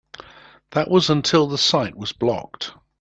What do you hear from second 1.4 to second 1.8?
the